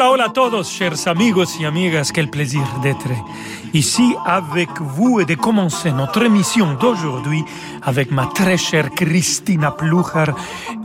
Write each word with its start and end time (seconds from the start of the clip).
Hola, 0.00 0.12
hola 0.12 0.24
a 0.24 0.32
todos, 0.32 0.66
chers 0.66 1.06
amigos 1.08 1.60
y 1.60 1.66
amigas, 1.66 2.10
quel 2.10 2.30
plaisir 2.30 2.62
d'être 2.82 3.10
ici 3.74 4.16
avec 4.24 4.70
vous 4.80 5.20
et 5.20 5.26
de 5.26 5.34
commencer 5.34 5.92
notre 5.92 6.22
émission 6.22 6.72
d'aujourd'hui 6.72 7.44
avec 7.82 8.10
ma 8.10 8.24
très 8.24 8.56
chère 8.56 8.88
Christina 8.92 9.72
Plucher 9.72 10.32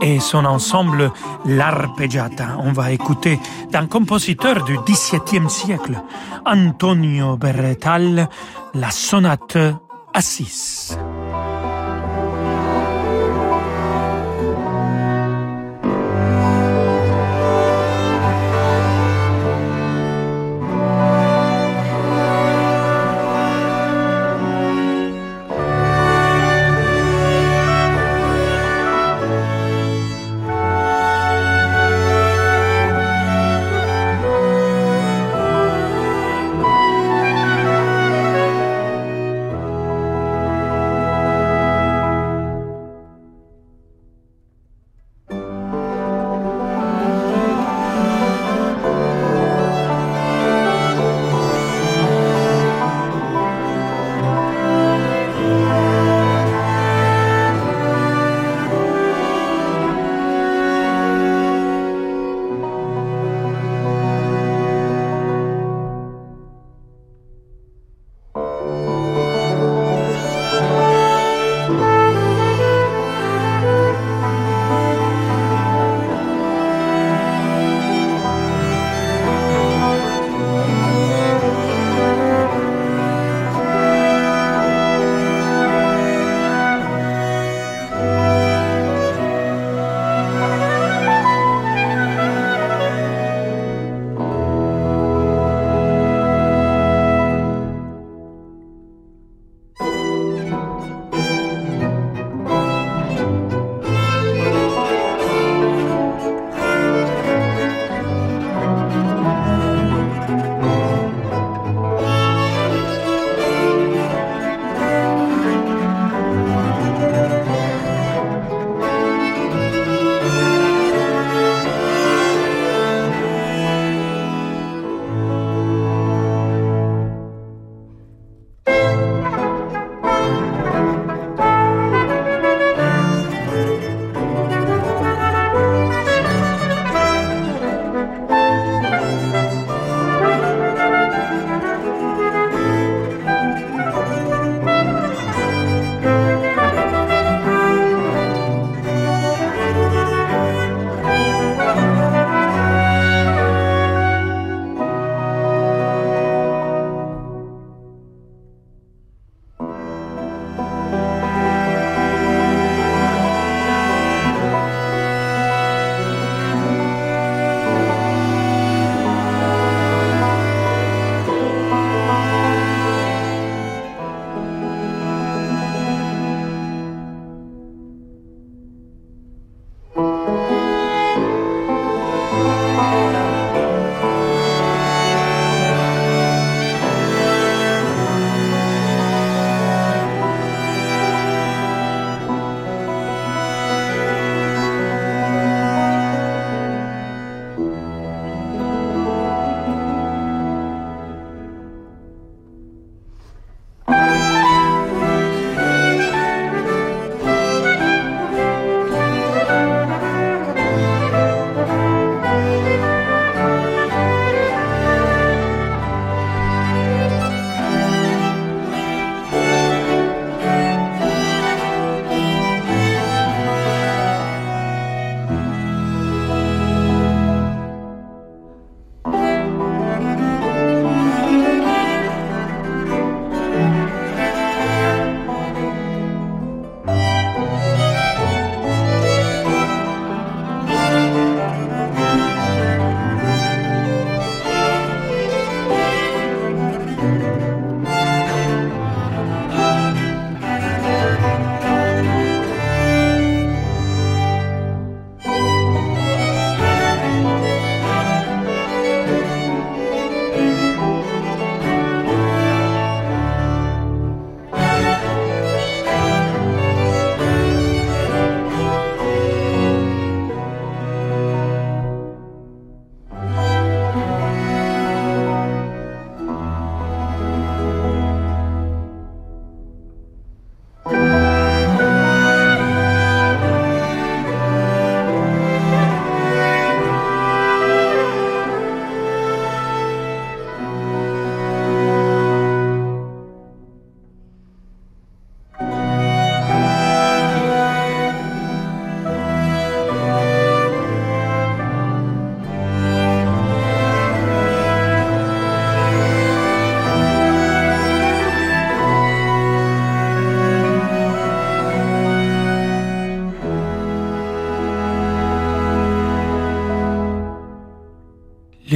et 0.02 0.20
son 0.20 0.44
ensemble 0.44 1.10
L'Arpeggiata. 1.46 2.58
On 2.58 2.72
va 2.72 2.92
écouter 2.92 3.40
d'un 3.70 3.86
compositeur 3.86 4.64
du 4.64 4.76
XVIIe 4.80 5.48
siècle, 5.48 5.98
Antonio 6.44 7.38
Berretal, 7.38 8.28
la 8.74 8.90
sonate 8.90 9.56
Assis. 10.12 10.94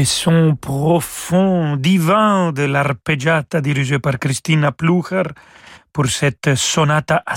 Les 0.01 0.07
sons 0.07 0.57
profonds, 0.57 1.77
divins 1.77 2.53
de 2.53 2.63
l'arpeggiata 2.63 3.61
dirigée 3.61 3.99
par 3.99 4.19
Christina 4.19 4.73
Plucher 4.73 5.25
pour 5.93 6.07
cette 6.07 6.55
sonata 6.55 7.23
à 7.27 7.35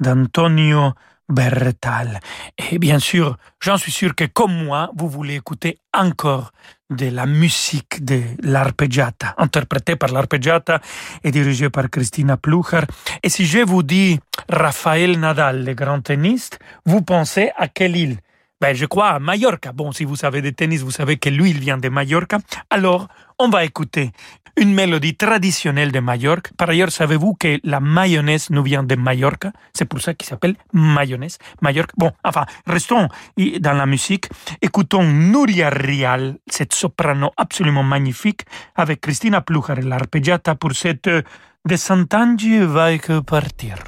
d'Antonio 0.00 0.94
Bertal. 1.28 2.20
Et 2.56 2.78
bien 2.78 2.98
sûr, 2.98 3.36
j'en 3.60 3.76
suis 3.76 3.92
sûr 3.92 4.14
que 4.14 4.24
comme 4.24 4.64
moi, 4.64 4.90
vous 4.96 5.10
voulez 5.10 5.34
écouter 5.34 5.76
encore 5.92 6.52
de 6.88 7.10
la 7.10 7.26
musique 7.26 8.02
de 8.02 8.22
l'arpeggiata, 8.42 9.34
interprétée 9.36 9.96
par 9.96 10.10
l'arpeggiata 10.10 10.80
et 11.22 11.30
dirigée 11.30 11.68
par 11.68 11.90
Christina 11.90 12.38
Plucher. 12.38 12.84
Et 13.22 13.28
si 13.28 13.44
je 13.44 13.58
vous 13.58 13.82
dis 13.82 14.18
Rafael 14.48 15.20
Nadal, 15.20 15.66
le 15.66 15.74
grand 15.74 16.00
tenniste, 16.00 16.58
vous 16.86 17.02
pensez 17.02 17.50
à 17.58 17.68
quelle 17.68 17.98
île? 17.98 18.18
Ben, 18.62 18.76
je 18.76 18.86
crois 18.86 19.08
à 19.08 19.18
Mallorca. 19.18 19.72
Bon, 19.72 19.90
si 19.90 20.04
vous 20.04 20.14
savez 20.14 20.40
de 20.40 20.50
tennis, 20.50 20.82
vous 20.82 20.92
savez 20.92 21.16
que 21.16 21.28
lui, 21.28 21.50
il 21.50 21.58
vient 21.58 21.78
de 21.78 21.88
Mallorca. 21.88 22.38
Alors, 22.70 23.08
on 23.40 23.48
va 23.48 23.64
écouter 23.64 24.12
une 24.56 24.72
mélodie 24.72 25.16
traditionnelle 25.16 25.90
de 25.90 25.98
Mallorca. 25.98 26.52
Par 26.56 26.68
ailleurs, 26.68 26.92
savez-vous 26.92 27.34
que 27.34 27.58
la 27.64 27.80
mayonnaise 27.80 28.50
nous 28.50 28.62
vient 28.62 28.84
de 28.84 28.94
Mallorca? 28.94 29.50
C'est 29.74 29.86
pour 29.86 30.00
ça 30.00 30.14
qu'il 30.14 30.28
s'appelle 30.28 30.54
mayonnaise. 30.72 31.38
Mallorca. 31.60 31.92
Bon, 31.96 32.12
enfin, 32.22 32.46
restons 32.64 33.08
dans 33.36 33.72
la 33.72 33.86
musique. 33.86 34.28
Écoutons 34.60 35.02
Nuria 35.02 35.68
Rial, 35.68 36.36
cette 36.46 36.72
soprano 36.72 37.32
absolument 37.36 37.82
magnifique, 37.82 38.42
avec 38.76 39.00
Christina 39.00 39.40
Plujar 39.40 39.80
l'arpeggiata 39.80 40.54
pour 40.54 40.76
cette 40.76 41.08
De 41.08 41.76
Sant'Angi 41.76 42.60
vai 42.60 43.00
que 43.00 43.18
partir. 43.22 43.78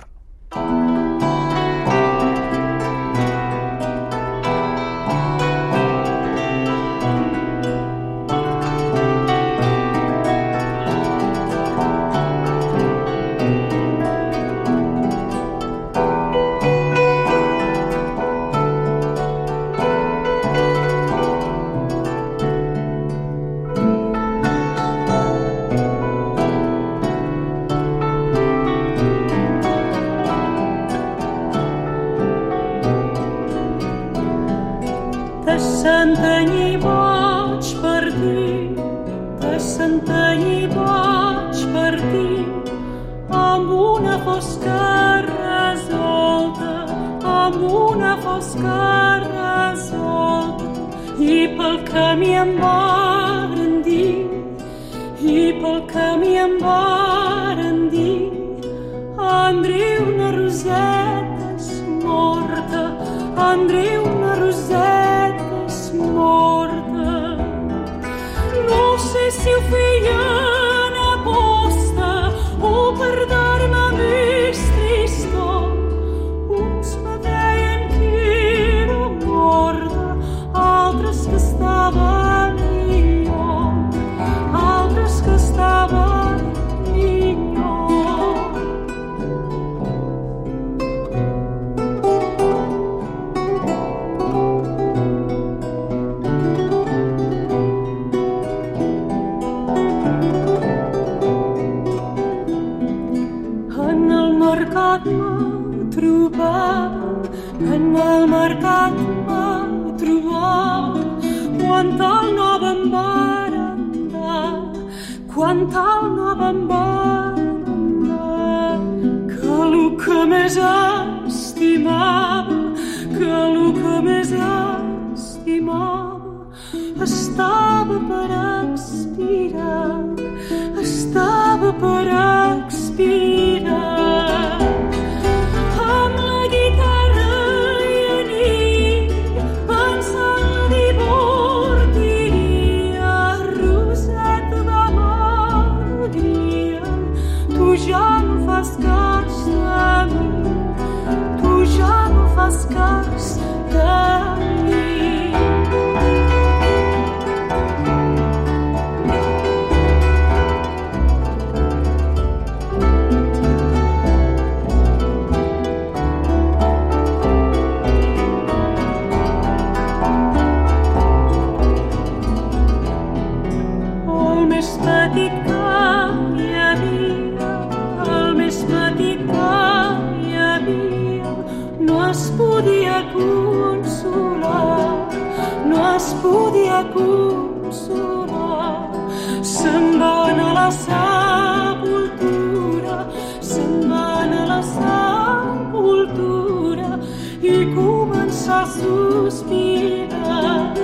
suspira 199.30 200.74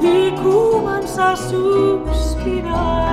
y 0.00 0.30
Cuban 0.40 1.06
sa 1.06 1.36
suspirar. 1.36 3.09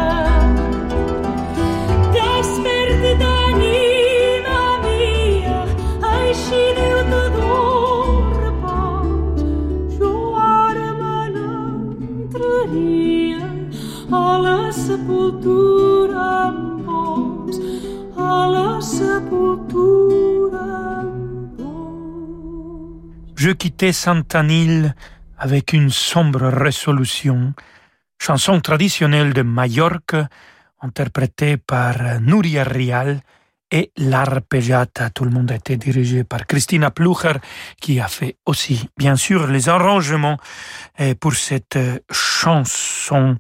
Je 23.48 23.54
quittais 23.54 23.94
Santanil 23.94 24.94
avec 25.38 25.72
une 25.72 25.90
sombre 25.90 26.48
résolution, 26.48 27.54
chanson 28.20 28.60
traditionnelle 28.60 29.32
de 29.32 29.42
Majorque 29.42 30.18
interprétée 30.82 31.56
par 31.56 32.20
Nuria 32.20 32.66
Rial 32.66 33.22
et 33.72 33.94
l'arpeggiata. 33.96 35.12
Tout 35.12 35.24
le 35.24 35.30
monde 35.30 35.50
a 35.54 35.56
été 35.56 35.78
dirigé 35.78 36.26
par 36.26 36.46
Christina 36.46 36.92
Plucher 36.92 37.40
qui 37.80 38.02
a 38.02 38.10
fait 38.10 38.36
aussi, 38.46 38.90
bien 38.98 39.16
sûr, 39.16 39.48
les 39.48 39.70
arrangements 39.70 40.38
eh, 41.00 41.16
pour 41.16 41.34
cette 41.34 41.80
chanson 42.12 43.38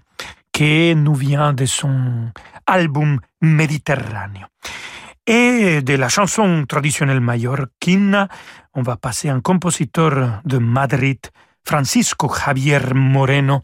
qui 0.53 0.95
nous 0.95 1.15
vient 1.15 1.51
de 1.51 1.65
son 1.65 2.31
album 2.65 3.19
Méditerranée. 3.41 4.45
Et 5.29 5.81
de 5.81 5.95
la 5.95 6.07
chanson 6.07 6.63
traditionnelle 6.65 7.19
mallorquine, 7.19 8.29
on 8.73 8.81
va 8.81 8.95
passer 8.95 9.27
un 9.27 9.41
compositeur 9.41 10.41
de 10.45 10.57
Madrid, 10.57 11.19
Francisco 11.65 12.33
Javier 12.33 12.79
Moreno, 12.95 13.61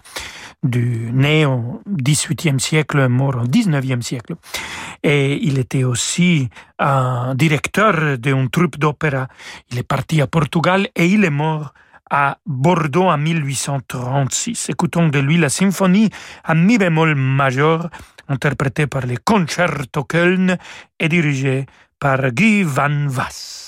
du 0.62 1.10
né 1.14 1.46
au 1.46 1.82
XVIIIe 1.88 2.60
siècle, 2.60 3.08
mort 3.08 3.38
au 3.38 3.48
XIXe 3.48 4.06
siècle. 4.06 4.36
Et 5.04 5.40
il 5.42 5.58
était 5.58 5.86
aussi 5.86 6.50
un 6.80 7.34
directeur 7.34 8.18
d'une 8.18 8.50
troupe 8.50 8.78
d'opéra. 8.78 9.30
Il 9.72 9.78
est 9.78 9.88
parti 9.88 10.20
à 10.20 10.28
Portugal 10.28 10.90
et 10.98 11.08
il 11.08 11.24
est 11.24 11.30
mort 11.30 11.74
à 12.10 12.40
Bordeaux 12.46 13.10
en 13.10 13.18
1836. 13.18 14.70
Écoutons 14.70 15.08
de 15.08 15.20
lui 15.20 15.38
la 15.38 15.48
symphonie 15.48 16.10
à 16.44 16.56
mi 16.56 16.78
bémol 16.78 17.16
majeur, 17.16 17.90
interprété 18.28 18.88
par 18.88 19.06
les 19.06 19.18
Concerto 19.18 20.04
Köln 20.04 20.58
et 21.00 21.10
dirigé 21.10 21.66
par 22.00 22.32
Guy 22.32 22.64
Van 22.64 23.08
Vass. 23.08 23.64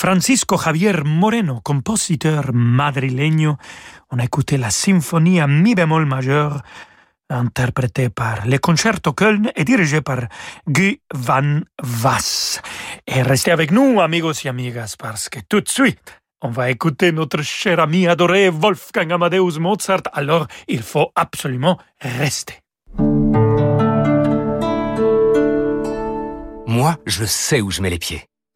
Francisco 0.00 0.56
Javier 0.56 1.04
Moreno, 1.04 1.60
compositeur 1.60 2.54
madrileño. 2.54 3.58
On 4.10 4.18
a 4.18 4.24
écouté 4.24 4.56
la 4.56 4.70
symphonie 4.70 5.40
à 5.40 5.46
mi 5.46 5.74
bémol 5.74 6.06
majeur, 6.06 6.62
interprétée 7.28 8.08
par 8.08 8.46
le 8.46 8.56
Concerto 8.56 9.12
Köln 9.12 9.52
et 9.54 9.64
dirigée 9.64 10.00
par 10.00 10.20
Guy 10.66 11.02
Van 11.12 11.60
Vass. 11.82 12.62
Et 13.06 13.20
restez 13.20 13.50
avec 13.50 13.72
nous, 13.72 14.00
amigos 14.00 14.32
et 14.42 14.48
amigas, 14.48 14.94
parce 14.98 15.28
que 15.28 15.40
tout 15.46 15.60
de 15.60 15.68
suite, 15.68 16.22
on 16.40 16.48
va 16.48 16.70
écouter 16.70 17.12
notre 17.12 17.42
cher 17.42 17.78
ami 17.78 18.08
adoré 18.08 18.48
Wolfgang 18.48 19.12
Amadeus 19.12 19.58
Mozart, 19.58 20.04
alors 20.14 20.46
il 20.66 20.82
faut 20.82 21.12
absolument 21.14 21.76
rester. 22.00 22.54
Moi, 26.66 26.96
je 27.04 27.26
sais 27.26 27.60
où 27.60 27.70
je 27.70 27.82
mets 27.82 27.90
les 27.90 27.98
pieds. 27.98 28.29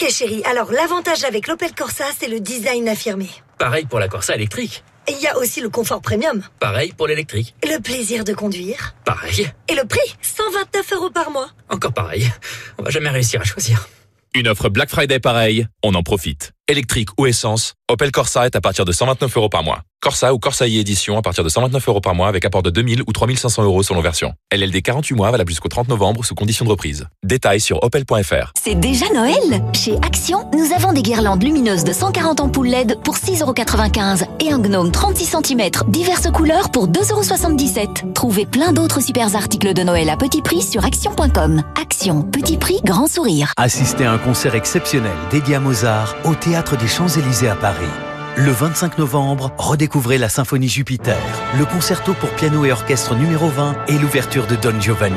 Ok 0.00 0.10
chérie, 0.10 0.42
alors 0.44 0.70
l'avantage 0.70 1.24
avec 1.24 1.48
l'Opel 1.48 1.74
Corsa, 1.74 2.04
c'est 2.16 2.28
le 2.28 2.38
design 2.38 2.88
affirmé. 2.88 3.28
Pareil 3.58 3.84
pour 3.84 3.98
la 3.98 4.06
Corsa 4.06 4.36
électrique. 4.36 4.84
Et 5.08 5.12
il 5.12 5.20
y 5.20 5.26
a 5.26 5.36
aussi 5.38 5.60
le 5.60 5.70
confort 5.70 6.00
premium. 6.00 6.40
Pareil 6.60 6.92
pour 6.92 7.08
l'électrique. 7.08 7.56
Le 7.64 7.80
plaisir 7.80 8.22
de 8.22 8.32
conduire. 8.32 8.94
Pareil. 9.04 9.50
Et 9.66 9.74
le 9.74 9.84
prix 9.84 10.16
129 10.22 10.92
euros 10.92 11.10
par 11.10 11.32
mois. 11.32 11.48
Encore 11.68 11.92
pareil. 11.92 12.30
On 12.78 12.84
va 12.84 12.90
jamais 12.90 13.08
réussir 13.08 13.40
à 13.40 13.44
choisir. 13.44 13.88
Une 14.34 14.46
offre 14.46 14.68
Black 14.68 14.88
Friday 14.88 15.18
pareil, 15.18 15.66
on 15.82 15.92
en 15.94 16.04
profite. 16.04 16.52
Électrique 16.70 17.08
ou 17.16 17.26
essence, 17.26 17.72
Opel 17.90 18.12
Corsa 18.12 18.44
est 18.44 18.54
à 18.54 18.60
partir 18.60 18.84
de 18.84 18.92
129 18.92 19.34
euros 19.38 19.48
par 19.48 19.62
mois. 19.62 19.80
Corsa 20.00 20.32
ou 20.34 20.38
Corsa 20.38 20.66
e 20.66 20.78
édition 20.78 21.16
à 21.16 21.22
partir 21.22 21.42
de 21.42 21.48
129 21.48 21.88
euros 21.88 22.00
par 22.00 22.14
mois 22.14 22.28
avec 22.28 22.44
apport 22.44 22.62
de 22.62 22.70
2000 22.70 23.02
ou 23.06 23.12
3500 23.12 23.64
euros 23.64 23.82
selon 23.82 24.00
version. 24.02 24.34
LLD 24.54 24.82
48 24.82 25.16
mois 25.16 25.30
valable 25.30 25.50
jusqu'au 25.50 25.68
30 25.68 25.88
novembre 25.88 26.24
sous 26.24 26.34
condition 26.34 26.66
de 26.66 26.70
reprise. 26.70 27.06
Détails 27.24 27.60
sur 27.60 27.82
opel.fr. 27.82 28.52
C'est 28.62 28.74
déjà 28.76 29.06
Noël? 29.12 29.62
Chez 29.72 29.96
Action, 30.02 30.48
nous 30.52 30.72
avons 30.72 30.92
des 30.92 31.02
guirlandes 31.02 31.42
lumineuses 31.42 31.82
de 31.82 31.92
140 31.92 32.40
ampoules 32.40 32.68
LED 32.68 33.00
pour 33.02 33.16
6,95€ 33.16 34.26
et 34.40 34.52
un 34.52 34.58
gnome 34.58 34.92
36 34.92 35.36
cm 35.42 35.70
diverses 35.88 36.30
couleurs 36.30 36.70
pour 36.70 36.88
2,77€. 36.88 38.12
Trouvez 38.12 38.44
plein 38.46 38.72
d'autres 38.72 39.02
super 39.02 39.34
articles 39.34 39.72
de 39.72 39.82
Noël 39.82 40.10
à 40.10 40.16
petit 40.16 40.42
prix 40.42 40.62
sur 40.62 40.84
action.com. 40.84 41.62
Action, 41.80 42.22
petit 42.22 42.58
prix, 42.58 42.80
grand 42.84 43.08
sourire. 43.08 43.52
Assistez 43.56 44.04
à 44.04 44.12
un 44.12 44.18
concert 44.18 44.54
exceptionnel 44.54 45.16
dédié 45.32 45.56
à 45.56 45.60
Mozart 45.60 46.14
au 46.24 46.34
Théâtre 46.34 46.57
des 46.76 46.88
Champs-Élysées 46.88 47.48
à 47.48 47.54
Paris. 47.54 47.86
Le 48.36 48.50
25 48.50 48.98
novembre, 48.98 49.52
redécouvrez 49.58 50.18
la 50.18 50.28
Symphonie 50.28 50.68
Jupiter, 50.68 51.16
le 51.56 51.64
concerto 51.64 52.14
pour 52.14 52.30
piano 52.30 52.64
et 52.64 52.72
orchestre 52.72 53.14
numéro 53.14 53.48
20 53.48 53.76
et 53.88 53.98
l'ouverture 53.98 54.46
de 54.46 54.56
Don 54.56 54.80
Giovanni. 54.80 55.16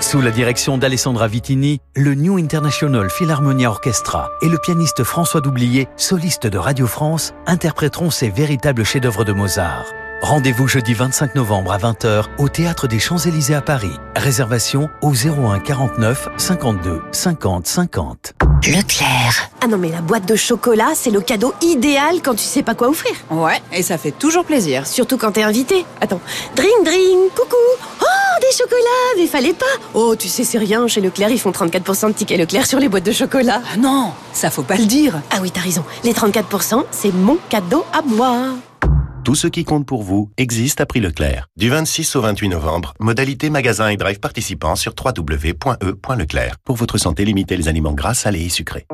Sous 0.00 0.20
la 0.20 0.30
direction 0.30 0.78
d'Alessandra 0.78 1.28
Vitini, 1.28 1.80
le 1.94 2.14
New 2.14 2.38
International 2.38 3.08
Philharmonia 3.08 3.70
Orchestra 3.70 4.30
et 4.42 4.48
le 4.48 4.58
pianiste 4.58 5.04
François 5.04 5.40
Doublier, 5.40 5.88
soliste 5.96 6.46
de 6.46 6.58
Radio 6.58 6.86
France, 6.86 7.34
interpréteront 7.46 8.10
ces 8.10 8.28
véritables 8.28 8.84
chefs-d'œuvre 8.84 9.24
de 9.24 9.32
Mozart. 9.32 9.84
Rendez-vous 10.22 10.68
jeudi 10.68 10.92
25 10.92 11.34
novembre 11.34 11.72
à 11.72 11.78
20h 11.78 12.24
au 12.36 12.50
Théâtre 12.50 12.86
des 12.86 12.98
Champs-Élysées 12.98 13.54
à 13.54 13.62
Paris. 13.62 13.92
Réservation 14.14 14.90
au 15.00 15.12
01 15.12 15.60
49 15.60 16.28
52 16.36 17.00
50 17.10 17.66
50. 17.66 18.34
Leclerc. 18.66 19.50
Ah 19.62 19.66
non 19.66 19.78
mais 19.78 19.88
la 19.88 20.02
boîte 20.02 20.28
de 20.28 20.36
chocolat, 20.36 20.90
c'est 20.94 21.10
le 21.10 21.22
cadeau 21.22 21.54
idéal 21.62 22.16
quand 22.22 22.34
tu 22.34 22.44
sais 22.44 22.62
pas 22.62 22.74
quoi 22.74 22.90
offrir. 22.90 23.12
Ouais, 23.30 23.62
et 23.72 23.82
ça 23.82 23.96
fait 23.96 24.10
toujours 24.10 24.44
plaisir. 24.44 24.86
Surtout 24.86 25.16
quand 25.16 25.32
t'es 25.32 25.42
invité. 25.42 25.86
Attends, 26.02 26.20
drink 26.54 26.84
drink, 26.84 27.34
coucou. 27.34 27.56
Oh, 28.02 28.40
des 28.42 28.56
chocolats, 28.56 29.16
mais 29.16 29.26
fallait 29.26 29.54
pas. 29.54 29.64
Oh, 29.94 30.14
tu 30.16 30.28
sais, 30.28 30.44
c'est 30.44 30.58
rien. 30.58 30.86
Chez 30.86 31.00
Leclerc, 31.00 31.30
ils 31.30 31.40
font 31.40 31.50
34% 31.50 32.08
de 32.08 32.12
tickets 32.12 32.38
Leclerc 32.38 32.66
sur 32.66 32.78
les 32.78 32.90
boîtes 32.90 33.06
de 33.06 33.12
chocolat. 33.12 33.62
Ah 33.72 33.78
non, 33.78 34.12
ça 34.34 34.50
faut 34.50 34.62
pas 34.62 34.76
le 34.76 34.84
dire. 34.84 35.22
Ah 35.30 35.38
oui, 35.40 35.50
t'as 35.50 35.62
raison. 35.62 35.82
Les 36.04 36.12
34%, 36.12 36.84
c'est 36.90 37.14
mon 37.14 37.38
cadeau 37.48 37.86
à 37.94 38.02
moi. 38.02 38.56
Tout 39.30 39.36
ce 39.36 39.46
qui 39.46 39.62
compte 39.62 39.86
pour 39.86 40.02
vous 40.02 40.28
existe 40.36 40.80
à 40.80 40.86
prix 40.86 40.98
Leclerc. 40.98 41.46
Du 41.56 41.70
26 41.70 42.16
au 42.16 42.20
28 42.20 42.48
novembre, 42.48 42.94
modalité 42.98 43.48
magasin 43.48 43.86
et 43.86 43.96
drive 43.96 44.18
participants 44.18 44.74
sur 44.74 44.92
www.e.leclerc. 44.92 46.56
Pour 46.64 46.74
votre 46.74 46.98
santé, 46.98 47.24
limitez 47.24 47.56
les 47.56 47.68
aliments 47.68 47.92
gras, 47.92 48.14
salés 48.14 48.46
et 48.46 48.48
sucrés. 48.48 48.88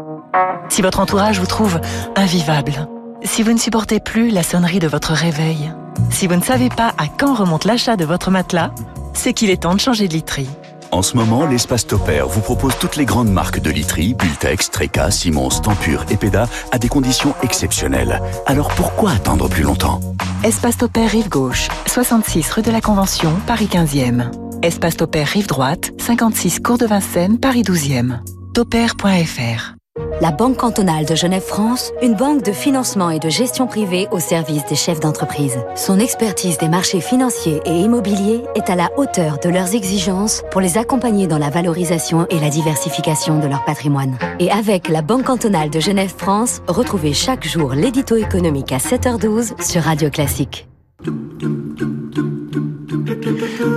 Si 0.69 0.83
votre 0.83 1.01
entourage 1.01 1.41
vous 1.41 1.47
trouve 1.47 1.81
invivable, 2.17 2.87
si 3.23 3.43
vous 3.43 3.53
ne 3.55 3.59
supportez 3.59 3.99
plus 3.99 4.29
la 4.29 4.43
sonnerie 4.43 4.79
de 4.79 4.89
votre 4.89 5.15
réveil, 5.15 5.73
si 6.11 6.27
vous 6.27 6.37
ne 6.37 6.43
savez 6.43 6.69
pas 6.69 6.93
à 6.99 7.09
quand 7.09 7.33
remonte 7.33 7.65
l'achat 7.65 7.97
de 7.97 8.05
votre 8.05 8.31
matelas, 8.31 8.75
c'est 9.15 9.33
qu'il 9.33 9.49
est 9.49 9.63
temps 9.63 9.75
de 9.75 9.81
changer 9.81 10.07
de 10.07 10.13
literie. 10.13 10.51
En 10.97 11.03
ce 11.03 11.15
moment, 11.15 11.45
l'espace 11.45 11.87
Topair 11.87 12.27
vous 12.27 12.41
propose 12.41 12.79
toutes 12.79 12.97
les 12.97 13.05
grandes 13.05 13.29
marques 13.29 13.61
de 13.61 13.69
literie, 13.69 14.15
Bultex, 14.15 14.71
Treca, 14.71 15.11
Simons, 15.11 15.51
Tempur 15.51 16.07
et 16.09 16.17
Peda 16.17 16.49
à 16.73 16.79
des 16.79 16.89
conditions 16.89 17.35
exceptionnelles. 17.43 18.23
Alors 18.47 18.69
pourquoi 18.69 19.11
attendre 19.11 19.47
plus 19.47 19.63
longtemps? 19.63 20.01
Espace 20.43 20.79
Topair 20.79 21.11
Rive 21.11 21.29
Gauche, 21.29 21.69
66 21.87 22.51
rue 22.51 22.63
de 22.63 22.71
la 22.71 22.81
Convention, 22.81 23.31
Paris 23.47 23.69
15e. 23.71 24.31
Espace 24.63 24.97
Topair 24.97 25.27
Rive 25.27 25.49
Droite, 25.49 25.93
56 25.99 26.61
cours 26.61 26.79
de 26.79 26.87
Vincennes, 26.87 27.39
Paris 27.39 27.63
12e. 27.63 28.21
Topair.fr 28.55 29.76
La 30.23 30.31
Banque 30.31 30.57
cantonale 30.57 31.05
de 31.05 31.15
Genève-France, 31.15 31.93
une 32.01 32.15
banque 32.15 32.43
de 32.43 32.53
financement 32.53 33.11
et 33.11 33.19
de 33.19 33.29
gestion 33.29 33.67
privée 33.67 34.09
au 34.11 34.19
service 34.19 34.65
des 34.65 34.75
chefs 34.75 35.01
d'entreprise. 35.01 35.59
Son 35.75 35.99
expertise 35.99 36.57
des 36.57 36.71
marchés 36.71 37.01
financiers 37.01 37.61
et 37.67 37.81
immobiliers 37.81 38.43
est 38.55 38.71
à 38.71 38.77
la 38.77 38.89
hauteur 38.97 39.39
de 39.39 39.51
leurs 39.51 39.75
exigences 39.75 40.43
pour 40.51 40.63
les 40.63 40.79
accompagner 40.79 41.27
dans 41.27 41.37
la 41.37 41.51
valorisation 41.51 42.27
et 42.31 42.41
la 42.41 42.49
diversification 42.49 43.39
de 43.41 43.47
leur 43.47 43.65
patrimoine. 43.65 44.17
Et 44.39 44.51
avec 44.51 44.89
la 44.89 45.03
Banque 45.03 45.25
cantonale 45.25 45.69
de 45.69 45.81
Genève-France, 45.81 46.63
retrouvez 46.67 47.13
chaque 47.13 47.47
jour 47.47 47.75
l'édito 47.75 48.17
économique 48.17 48.73
à 48.73 48.79
7h12 48.79 49.63
sur 49.63 49.83
Radio 49.83 50.09
Classique. 50.09 50.67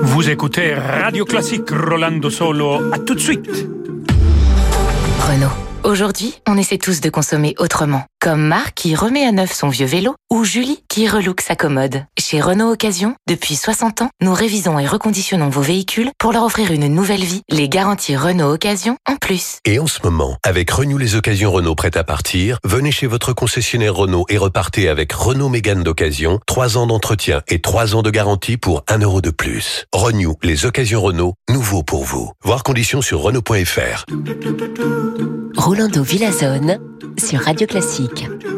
Vous 0.04 0.30
écoutez 0.30 0.74
Radio 0.74 1.26
Classique 1.26 1.70
Rolando 1.70 2.30
Solo. 2.30 2.94
À 2.94 3.00
tout 3.00 3.16
de 3.16 3.20
suite. 3.20 3.68
Renault. 5.20 5.69
Aujourd'hui, 5.86 6.36
on 6.46 6.58
essaie 6.58 6.78
tous 6.78 7.00
de 7.00 7.10
consommer 7.10 7.56
autrement. 7.58 8.04
Comme 8.22 8.48
Marc 8.48 8.74
qui 8.74 8.96
remet 8.96 9.26
à 9.26 9.32
neuf 9.32 9.54
son 9.54 9.70
vieux 9.70 9.86
vélo 9.86 10.14
ou 10.30 10.44
Julie 10.44 10.84
qui 10.90 11.08
relook 11.08 11.40
sa 11.40 11.56
commode. 11.56 12.04
Chez 12.20 12.42
Renault 12.42 12.74
Occasion, 12.74 13.16
depuis 13.30 13.56
60 13.56 14.02
ans, 14.02 14.10
nous 14.22 14.34
révisons 14.34 14.78
et 14.78 14.86
reconditionnons 14.86 15.48
vos 15.48 15.62
véhicules 15.62 16.10
pour 16.20 16.34
leur 16.34 16.44
offrir 16.44 16.72
une 16.72 16.90
nouvelle 16.90 17.24
vie. 17.24 17.44
Les 17.50 17.70
garanties 17.70 18.18
Renault 18.18 18.52
Occasion 18.52 18.98
en 19.10 19.16
plus. 19.16 19.60
Et 19.64 19.80
en 19.80 19.88
ce 19.88 20.00
moment, 20.04 20.36
avec 20.44 20.70
Renew 20.70 20.98
les 20.98 21.16
occasions 21.16 21.50
Renault 21.50 21.76
prêtes 21.76 21.96
à 21.96 22.04
partir, 22.04 22.58
venez 22.66 22.92
chez 22.92 23.08
votre 23.08 23.32
concessionnaire 23.32 23.96
Renault 23.96 24.26
et 24.28 24.38
repartez 24.38 24.90
avec 24.90 25.14
Renault 25.14 25.48
Mégane 25.48 25.84
d'occasion, 25.84 26.42
3 26.46 26.78
ans 26.78 26.88
d'entretien 26.88 27.42
et 27.48 27.62
3 27.62 27.96
ans 27.96 28.02
de 28.02 28.12
garantie 28.12 28.58
pour 28.58 28.84
1 28.90 28.98
euro 28.98 29.22
de 29.22 29.30
plus. 29.30 29.86
Renew 29.94 30.36
les 30.44 30.66
occasions 30.66 31.02
Renault, 31.02 31.36
nouveau 31.50 31.84
pour 31.84 32.04
vous. 32.04 32.34
Voir 32.44 32.64
conditions 32.64 33.02
sur 33.02 33.22
Renault.fr. 33.22 34.04
Rolando 35.56 36.04
Villazone 36.04 36.80
sur 37.20 37.42
Radio 37.42 37.68
Classique. 37.68 38.09
Afrique. 38.12 38.50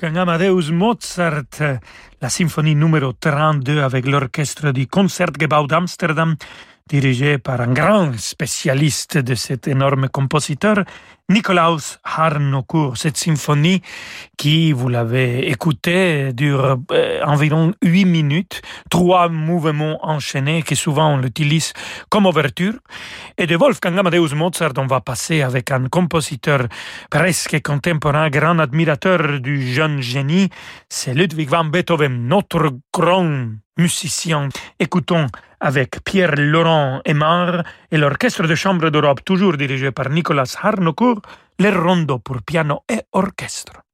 Wolfgang 0.00 0.16
Amadeus 0.16 0.70
Mozart, 0.70 1.80
la 2.20 2.28
symphonie 2.28 2.76
numéro 2.76 3.12
32 3.12 3.82
avec 3.82 4.06
l'orchestre 4.06 4.70
du 4.70 4.86
Concertgebouw 4.86 5.66
d'Amsterdam, 5.66 6.36
dirigé 6.88 7.38
par 7.38 7.60
un 7.60 7.72
grand 7.72 8.18
spécialiste 8.18 9.18
de 9.18 9.34
cet 9.34 9.68
énorme 9.68 10.08
compositeur, 10.08 10.84
Nikolaus 11.28 11.98
Harnoncourt. 12.04 12.96
Cette 12.96 13.18
symphonie 13.18 13.82
qui, 14.38 14.72
vous 14.72 14.88
l'avez 14.88 15.50
écoutée, 15.50 16.32
dure 16.32 16.78
euh, 16.90 17.22
environ 17.24 17.74
huit 17.82 18.06
minutes, 18.06 18.62
trois 18.88 19.28
mouvements 19.28 19.98
enchaînés 20.02 20.62
qui 20.62 20.74
souvent 20.74 21.14
on 21.14 21.18
l'utilise 21.18 21.74
comme 22.08 22.24
ouverture. 22.26 22.74
Et 23.36 23.46
de 23.46 23.56
Wolfgang 23.56 23.98
Amadeus 23.98 24.34
Mozart, 24.34 24.72
on 24.78 24.86
va 24.86 25.00
passer 25.02 25.42
avec 25.42 25.70
un 25.70 25.88
compositeur 25.88 26.66
presque 27.10 27.60
contemporain, 27.62 28.30
grand 28.30 28.58
admirateur 28.58 29.40
du 29.40 29.72
jeune 29.74 30.00
génie, 30.00 30.48
c'est 30.88 31.12
Ludwig 31.12 31.50
van 31.50 31.66
Beethoven, 31.66 32.26
notre 32.26 32.70
grand 32.92 33.48
musicien. 33.76 34.48
Écoutons 34.80 35.26
avec 35.60 36.02
Pierre-Laurent 36.04 37.00
Aymar 37.04 37.62
et 37.90 37.98
l'Orchestre 37.98 38.46
de 38.46 38.54
chambre 38.54 38.90
d'Europe, 38.90 39.24
toujours 39.24 39.56
dirigé 39.56 39.90
par 39.90 40.08
Nicolas 40.10 40.56
Harnoncourt, 40.62 41.22
les 41.58 41.70
rondeaux 41.70 42.18
pour 42.18 42.42
piano 42.42 42.80
et 42.88 43.00
orchestre. 43.12 43.87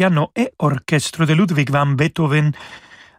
Piano 0.00 0.32
et 0.34 0.50
orchestre 0.60 1.26
de 1.26 1.34
Ludwig 1.34 1.70
van 1.70 1.88
Beethoven 1.88 2.52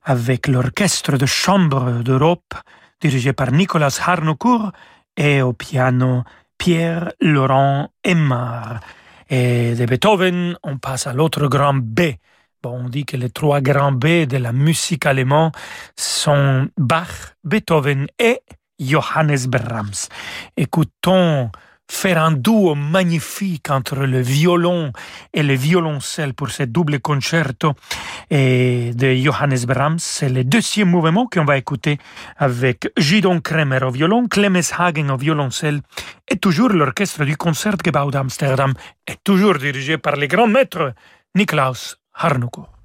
avec 0.05 0.47
l'orchestre 0.47 1.15
de 1.15 1.27
chambre 1.27 2.01
d'Europe 2.01 2.55
dirigé 2.99 3.34
par 3.34 3.51
Nicolas 3.51 3.95
Harnoncourt 4.03 4.71
et 5.15 5.43
au 5.43 5.53
piano 5.53 6.23
Pierre-Laurent 6.57 7.89
Aymar. 8.03 8.79
Et 9.29 9.75
de 9.75 9.86
Beethoven, 9.86 10.57
on 10.63 10.79
passe 10.79 11.05
à 11.05 11.13
l'autre 11.13 11.45
grand 11.45 11.75
B. 11.75 12.13
Bon, 12.63 12.86
on 12.86 12.89
dit 12.89 13.05
que 13.05 13.15
les 13.15 13.29
trois 13.29 13.61
grands 13.61 13.91
B 13.91 14.25
de 14.25 14.38
la 14.38 14.51
musique 14.51 15.05
allemande 15.05 15.51
sont 15.95 16.67
Bach, 16.77 17.36
Beethoven 17.43 18.07
et 18.17 18.39
Johannes 18.79 19.45
Brahms. 19.47 20.09
Écoutons 20.57 21.51
faire 21.92 22.24
un 22.24 22.32
duo 22.32 22.74
magnifique 22.74 23.70
entre 23.70 24.06
le 24.06 24.22
violon 24.22 24.94
et 25.34 25.44
le 25.44 25.54
violoncelle 25.54 26.34
pour 26.34 26.50
ce 26.50 26.64
double 26.64 27.00
concerto 27.00 27.74
et 28.30 28.92
de 28.96 29.14
Johannes 29.14 29.66
Brahms. 29.68 30.00
C'est 30.00 30.30
le 30.30 30.44
deuxième 30.44 30.89
mouvement 30.89 31.28
qu'on 31.28 31.44
va 31.44 31.58
écouter 31.58 32.00
avec 32.38 32.89
Gidon 32.98 33.42
Kremer 33.42 33.84
au 33.84 33.92
violon, 33.92 34.28
Clemens 34.28 34.72
Hagen 34.80 35.10
au 35.10 35.18
violoncelle 35.18 35.82
et 36.30 36.38
toujours 36.38 36.70
l'orchestre 36.70 37.26
du 37.26 37.36
Concertgebouw 37.36 38.10
d'Amsterdam 38.10 38.74
est 39.06 39.22
toujours 39.24 39.58
dirigé 39.58 39.98
par 39.98 40.16
le 40.16 40.28
grand 40.28 40.48
maître 40.48 40.94
Niklaus 41.36 41.98
Harnoncourt. 42.14 42.80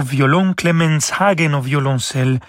Au 0.00 0.02
violon, 0.02 0.54
Clemens 0.54 1.12
Hagen 1.18 1.52
au 1.52 1.60
violoncelle, 1.60 2.40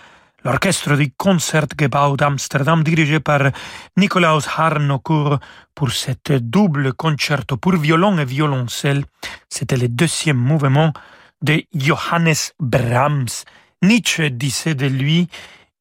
l'orchestre 0.45 0.95
du 0.95 1.11
Concertgebouw 1.17 2.15
d'Amsterdam 2.15 2.81
dirigé 2.81 3.19
par 3.19 3.51
Nikolaus 3.97 4.47
Harnoncourt 4.57 5.39
pour 5.75 5.91
cette 5.91 6.31
double 6.31 6.93
concerto 6.93 7.57
pour 7.57 7.75
violon 7.75 8.17
et 8.17 8.25
violoncelle. 8.25 9.03
C'était 9.49 9.75
le 9.75 9.89
deuxième 9.89 10.37
mouvement 10.37 10.93
de 11.41 11.63
Johannes 11.75 12.53
Brahms. 12.59 13.43
Nietzsche 13.81 14.29
disait 14.29 14.75
de 14.75 14.87
lui, 14.87 15.27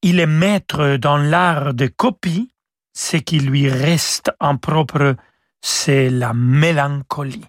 il 0.01 0.19
est 0.19 0.25
maître 0.25 0.97
dans 0.97 1.17
l'art 1.17 1.73
de 1.73 1.87
copie, 1.87 2.49
ce 2.93 3.15
qui 3.17 3.39
lui 3.39 3.69
reste 3.69 4.31
en 4.41 4.57
propre, 4.57 5.15
c'est 5.61 6.09
la 6.09 6.33
mélancolie. 6.33 7.47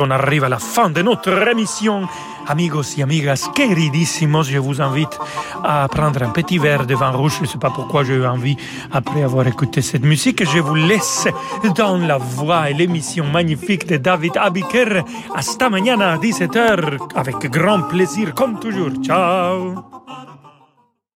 On 0.00 0.10
arrive 0.10 0.42
à 0.42 0.48
la 0.48 0.58
fin 0.58 0.90
de 0.90 1.02
notre 1.02 1.46
émission. 1.46 2.08
Amigos 2.48 2.98
et 2.98 3.02
amigas 3.04 3.48
queridissimos, 3.54 4.42
je 4.42 4.58
vous 4.58 4.82
invite 4.82 5.16
à 5.62 5.86
prendre 5.86 6.20
un 6.20 6.30
petit 6.30 6.58
verre 6.58 6.84
de 6.84 6.96
vin 6.96 7.10
rouge. 7.10 7.34
Je 7.36 7.42
ne 7.42 7.46
sais 7.46 7.58
pas 7.58 7.70
pourquoi 7.70 8.02
j'ai 8.02 8.14
eu 8.14 8.26
envie, 8.26 8.56
après 8.90 9.22
avoir 9.22 9.46
écouté 9.46 9.82
cette 9.82 10.02
musique. 10.02 10.44
Je 10.44 10.58
vous 10.58 10.74
laisse 10.74 11.28
dans 11.76 11.96
la 11.96 12.18
voix 12.18 12.70
et 12.70 12.74
l'émission 12.74 13.24
magnifique 13.24 13.86
de 13.86 13.96
David 13.96 14.36
Abiker. 14.36 15.04
Hasta 15.32 15.70
mañana 15.70 16.14
à 16.14 16.18
17h, 16.18 16.98
avec 17.14 17.48
grand 17.48 17.82
plaisir, 17.82 18.34
comme 18.34 18.58
toujours. 18.58 18.90
Ciao 19.00 19.76